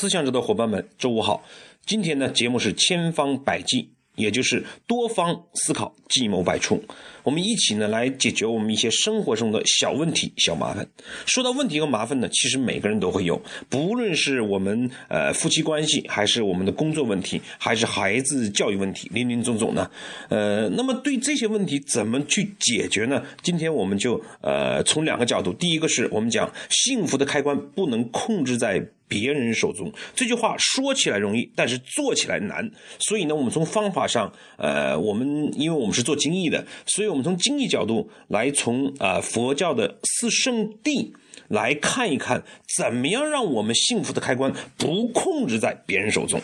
[0.00, 1.42] 思想者的伙伴们，周五好。
[1.84, 3.90] 今天呢，节目是千方百计。
[4.14, 6.82] 也就是多方思考，计谋百出，
[7.22, 10.84] 我们一起呢来解决我们一些生活中的小问题、小麻烦。
[11.24, 19.88] 说到问题和麻烦呢，其实每个人都会有，不论是我们呃夫妻关系，还是我们的工作问题，还是孩子教育问题，林林总总呢。
[20.30, 23.22] 呃，那么对这些问题怎么去解决呢？
[23.44, 28.84] 今天我们就呃从两个角度，第一个是我们讲幸福的开关不能控制在。
[29.08, 32.70] 别人手中这句话说起来容易，但是做起来难。
[32.98, 41.10] 所以呢，我们从方法上，呃，我们因为我们是做经义的，所以我们从经义角度来从啊佛教的四圣谛
[41.48, 42.44] 来看一看，
[42.76, 46.40] 怎么样让我们幸福的开关不控制在别人手中。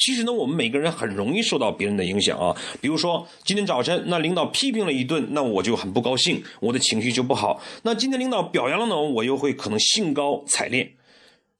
[0.00, 2.56] 其实呢，我们每个人很容易受到别人的影响啊。
[2.80, 7.60] 比如说今天早晨，那领导批评了一顿，那我就很不高兴，我的情绪就不好。
[7.82, 10.94] 那今天领导表扬了呢，我又会可能兴高采烈。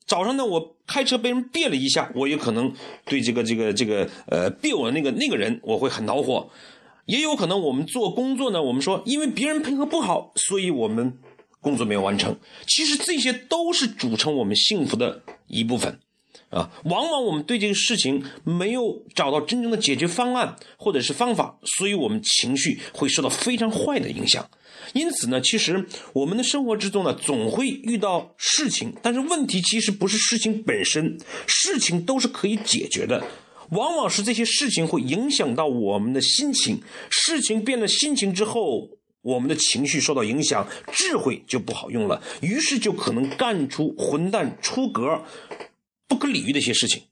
[0.09, 2.73] 早上呢，我开车被人别了一下，我也可能
[3.05, 6.51] 对这个这个这个呃别我那个那个人，我会很恼火。
[7.05, 11.19] 也有可能我们做工作呢，我们说因为别人配合不好，所以我们
[11.61, 12.37] 工作没有完成。
[12.67, 16.01] 其实这些都是组成我们幸福的一部分
[16.51, 16.71] 啊。
[16.85, 24.49] 往往我们对这个事情没有找到真正的解决方案或者是方法，所以我们情绪会受到非常坏的影响。
[24.95, 33.23] 因此呢，其实我们的生活之中呢，总会遇到事情，但是问题其实不是事情本身，事情都是可以解决的，
[33.71, 38.89] 往往是这些事情会影响到我们的心情，事情变了心情之后，
[39.21, 45.23] 我们的情绪受到影响，智慧就不好用了，于是就可能干出混蛋、出格、
[46.09, 47.03] 不可理喻的一些事情。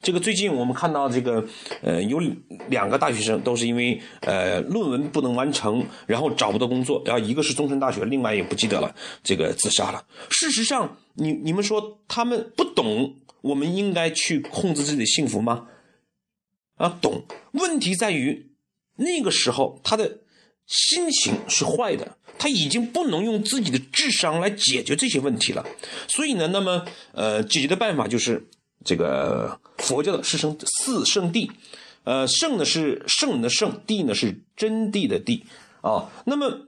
[0.00, 1.44] 这个最近我们看到这个，
[1.80, 2.20] 呃，有
[2.68, 8.92] 两个大学生都是因为呃论文不能完成，然后找不到工作，然后一个是中山大学，另外也不记得了，
[9.22, 10.04] 这个自杀了。
[10.28, 15.68] 事实上，你你们说他们不懂，我们应该去控制自己的幸福吗？
[16.74, 17.22] 啊，懂。
[17.52, 18.50] 问题在于
[18.96, 20.18] 那个时候他的
[20.72, 25.64] 心情是坏的，他已经不能用自己的智商来解决这些问题了。
[26.08, 28.48] 所以呢，那么呃，解决的办法就是。
[28.84, 31.48] 这个佛教的四圣四圣谛，
[32.02, 35.44] 呃，圣呢是圣人的圣，谛呢是真谛的谛
[35.82, 36.10] 啊。
[36.26, 36.66] 那么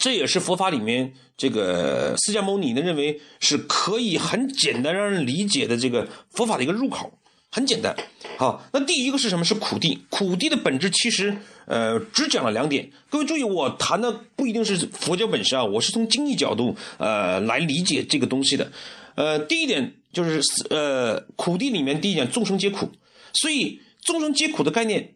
[0.00, 7.16] 这也是佛法里面这个释迦牟尼呢认为是可以很简单让人理解的这个佛法的一个入口，
[7.50, 7.96] 很简单。
[8.36, 9.44] 好，那第一个是什么？
[9.44, 9.98] 是苦谛。
[10.10, 11.36] 苦谛的本质其实
[11.66, 12.90] 呃只讲了两点。
[13.10, 18.70] 各位注意，我谈的不一定是佛教本身啊，我是从经济角度呃来理解这个东西的。
[19.14, 19.94] 呃，第一点。
[20.10, 22.88] 就是呃，苦地里面第一点，众生皆苦，
[23.34, 25.12] 所以众生皆苦的概念，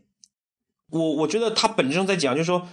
[0.90, 2.68] 我我觉得它本质上在讲，就是说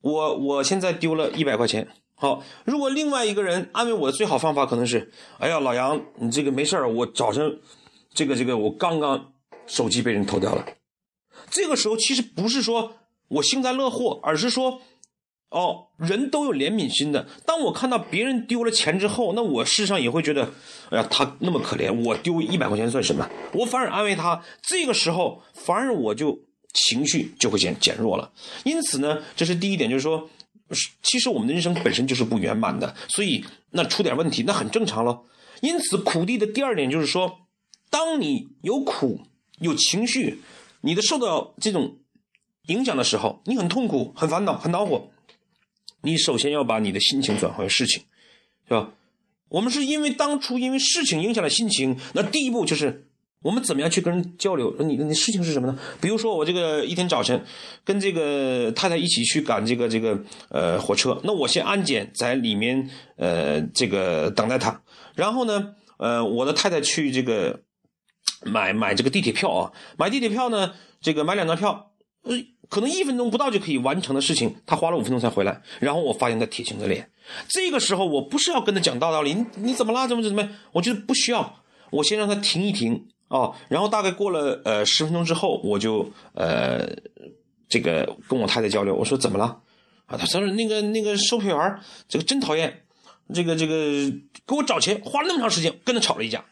[0.00, 7.58] 我我现在丢了一百块钱，好，如果另外一个人安慰我的最好方法可能是，哎呀，老杨，你这个没事我早晨
[8.14, 9.32] 这个这个我刚刚
[9.66, 10.64] 手机被人偷掉了，
[11.50, 12.96] 这个时候其实不是说
[13.28, 14.80] 我幸灾乐祸，而是说。
[15.50, 17.28] 哦，人都有怜悯心的。
[17.46, 20.52] 当我看到别人丢了钱之后，那我事实上也会觉得，
[20.90, 23.30] 哎呀，他那么可怜，我丢一百块钱算什么？
[23.52, 24.42] 我反而安慰他。
[24.62, 26.36] 这个时候，反而我就
[26.72, 28.32] 情绪就会减减弱了。
[28.64, 30.28] 因此呢，这是第一点，就是说，
[31.04, 35.22] 其实我们的人生本身就是不圆满的，所以那出点问题那很正常了。
[35.60, 37.43] 因此，苦地的第二点就是说，
[37.94, 39.20] 当你有苦
[39.60, 40.40] 有情绪，
[40.80, 41.98] 你的受到这种
[42.66, 45.12] 影响的时候，你很痛苦、很烦恼、很恼火。
[46.02, 48.02] 你首先要把你的心情转化为事情，
[48.66, 48.90] 是吧？
[49.48, 53.06] 我们是因为当初因为事情影响了心情，那第一步就是
[53.42, 54.74] 我们怎么样去跟人交流？
[54.80, 55.78] 你的事情是什么呢？
[56.00, 57.44] 比如说我这个一天早晨
[57.84, 64.82] 跟这个太太一起去赶这个这个呃火车，那我先安检在里面呃这个等待他，
[65.14, 67.62] 然后呢呃我的太太去这个
[68.44, 71.90] 买买这个地铁票啊，买地铁票呢这个买两张票。
[72.22, 72.32] 呃，
[72.70, 75.60] 可能一分钟不到就可以完成的事情，他花了五分钟才回来。
[75.78, 77.10] 然后我发现他铁青着脸。
[77.48, 80.06] 这个时候，我不是要跟他讲大道理，你你怎么啦？
[80.06, 80.48] 怎么怎么？
[80.72, 81.62] 我觉得不需要。
[81.90, 83.52] 我先让他停一停啊。
[83.68, 86.88] 然后大概过了呃十分钟之后，我就呃
[87.68, 88.94] 这个跟我太太交流。
[88.94, 89.60] 我说怎么了？
[90.06, 91.78] 啊，他说那个那个售票员
[92.08, 92.84] 这个真讨厌，
[93.34, 93.74] 这个这个
[94.46, 96.42] 给我找钱，花了那么长时间，跟他吵了一架。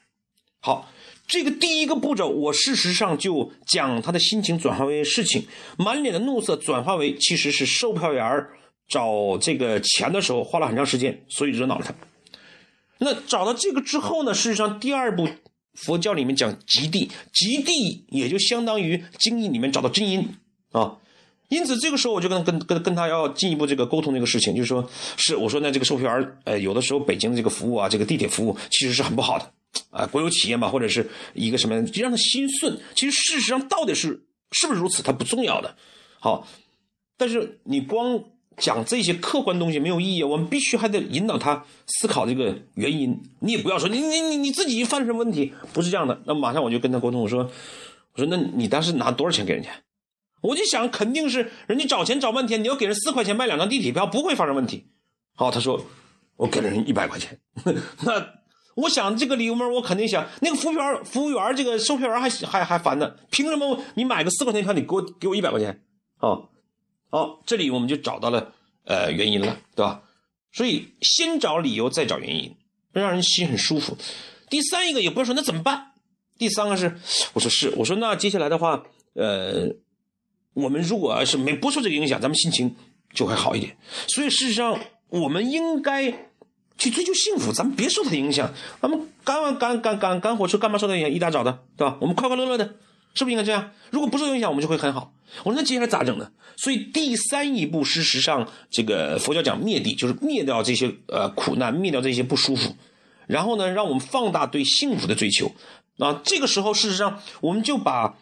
[0.61, 0.87] 好。
[1.33, 5.43] 这个第一个步骤，我事实上就将他的心情转化为事情，
[5.79, 8.47] 满脸的怒色转化为其实是售票员
[8.87, 11.95] 找这个钱的时候花了很长时间，所以惹恼了他。
[12.99, 15.27] 那找到这个之后呢，事实上第二步，
[15.73, 20.29] 佛教里面讲极地，极地也就相当于经义里面找到真因
[20.73, 20.99] 啊。
[21.49, 24.87] 因此这个时候我就跟跟跟跟他要进一步这个沟通这个事情，就是说
[25.17, 29.51] 是我说呢这个售票员呃有的时候北京的这个服务啊，这个地铁服务其实是很不好的。
[29.91, 32.79] 啊国有企业嘛，或者是一个什么，就让他心顺。
[32.95, 35.77] 其实事实上到底是是不是如此，它不重要的。
[36.21, 36.47] 好，
[37.17, 38.23] 但是你光
[38.57, 43.23] 讲这些客观东西没有意义，我们必须还得引导他思考这个原因。
[43.41, 46.21] 你也不要说你你你你自己犯什么问题，不是这样的。
[46.27, 47.51] 那马上我就跟他沟通，我说
[48.15, 49.71] 我说那你当时拿多少钱给人家？
[50.43, 54.89] 我就想肯定是人家找钱找半天，你要给人四块钱买两张地铁票，不会发生问题。
[55.35, 55.87] 好，他说
[56.35, 57.39] 我给了人一百块钱，
[58.03, 58.42] 那
[58.75, 65.83] 我想这个理由嘛，我肯定想那个服务员服务员这个售票员还还还烦呢，凭什么你买个四块钱票，你给我给我一百块钱？
[66.21, 66.49] 哦，
[67.11, 68.53] 好，这里我们就找到了
[68.85, 70.03] 呃原因了，对吧？
[70.53, 72.55] 所以先找理由，再找原因，
[72.93, 73.97] 让人心很舒服。
[74.49, 75.93] 第三一个也不要说那怎么办？
[76.39, 76.99] 第三个是
[77.33, 78.83] 我说是我说那接下来的话，
[79.15, 79.75] 呃。
[80.55, 82.77] 我们如果要是没不受这个影响，咱们心情
[83.15, 83.75] 就会好一点。
[84.09, 84.79] 所以事实上，
[85.09, 86.32] 我们应该
[86.79, 88.53] 去追求幸福，咱们别受它的影响。
[88.81, 91.11] 咱们赶完赶赶赶赶火车，干嘛受它影响？
[91.11, 91.97] 一大早的，对吧？
[92.01, 92.65] 我们快快乐乐的，
[93.15, 93.71] 是不是应该这样？
[93.91, 95.13] 如果不受影响，我们就会很好。
[95.45, 96.31] 我说那接下来咋整呢？
[96.57, 102.77] 所以第三一步，事实上，这个佛教讲灭地，就是灭掉这些呃苦难，灭掉这些不舒服，
[103.27, 105.53] 然后呢，让我们放大对幸福的追求。
[105.99, 108.17] 啊，这个时候，事实上，我们就把。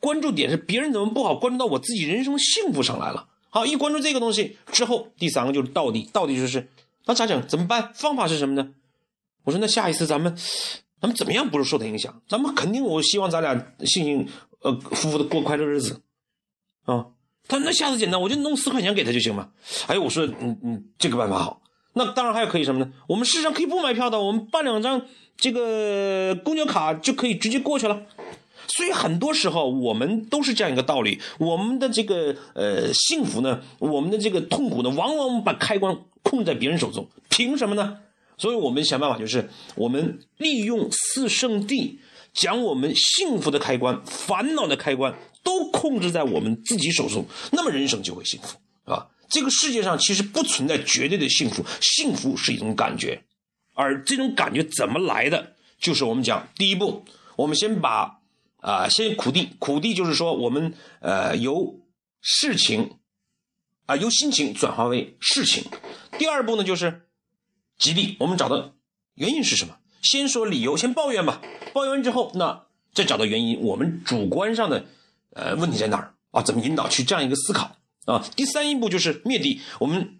[0.00, 3.26] 关注点是别人怎么不好，关注到我自己人生幸福上来了。
[3.50, 6.68] 好，一关注这个东西之后，第三个就是到底，到底就是
[7.08, 7.48] 那咋整？
[7.48, 7.90] 怎么办？
[7.94, 8.68] 方法是什么呢？
[9.44, 10.36] 我说那下一次咱们，
[11.00, 12.20] 咱们怎么样不是受他影响？
[12.28, 14.28] 咱们肯定，我希望咱俩幸幸
[14.60, 16.02] 呃夫妇的过快乐日子
[16.84, 17.06] 啊。
[17.48, 19.48] 他那下次简单，我就弄四块钱给他就行嘛。
[19.86, 21.62] 哎，我说嗯嗯，这个办法好。
[21.94, 22.92] 那当然还有可以什么呢？
[23.08, 25.00] 我们事实上可以不买票的，我们办两张
[25.38, 28.02] 这个公交卡就可以直接过去了。
[28.76, 35.96] 所以很多时候我们都是这样一个道理，我们的这个呃幸福呢，我们的这个痛苦呢，往往把开关
[36.28, 37.98] 控在别人手中，凭什么呢？
[38.36, 41.98] 所以我们想办法，就是我们利用四圣地，
[42.32, 49.08] 将我们幸福的开关、烦恼的开关都控制在我们自己手中，那么人生就会幸福，啊。
[49.30, 53.22] 这个世界上其实不存在绝对的幸福，幸福是一种感觉，
[53.74, 55.54] 而这种感觉怎么来的？
[55.80, 57.04] 就是我们讲第一步，
[57.36, 58.16] 我们先把。
[58.60, 61.78] 啊，先苦地，苦地就是说，我们呃由
[62.20, 62.96] 事情
[63.88, 65.64] 啊由心情转化为事情。
[66.18, 67.06] 第二步呢就是
[67.78, 68.72] 激励，我们找到
[69.14, 69.76] 原因是什么？
[70.02, 71.40] 先说理由，先抱怨吧。
[71.72, 74.84] 抱怨完之后，那再找到原因，我们主观上的
[75.32, 76.42] 呃问题在哪儿啊？
[76.42, 78.22] 怎么引导去这样一个思考啊？
[78.36, 80.18] 第三一步就是灭地，我们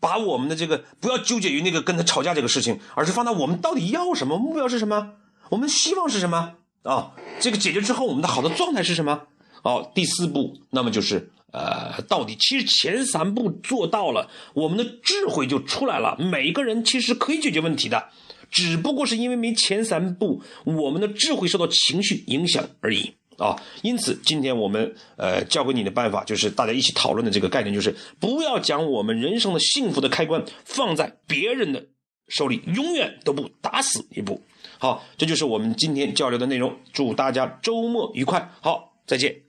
[0.00, 5.16] 把我们的这个不要纠结于那个跟他吵架这个事情，而是放到我们到底要什么，目标是什么，
[5.50, 6.54] 我们希望是什么。
[6.82, 9.22] 啊，这个解决之后，我们的好的状态是什么？
[9.62, 16.16] 好，第四步，那么就是呃，到底其实前三步做到了，我们的智慧就出来了。
[16.18, 18.08] 每个人其实可以解决问题的，
[18.50, 23.54] 只不过是因为没前三步，我们的智慧受到情绪影响而已啊。
[23.82, 31.86] 因此，今天我们呃教给你的办法，就是大家一起讨论的这个概念，就是不要将我们人生的幸福的开关放在别人的
[32.26, 34.42] 手里，永远都不打死一步。
[34.80, 36.74] 好，这就是我们今天交流的内容。
[36.92, 38.50] 祝大家周末愉快。
[38.60, 39.43] 好，再见。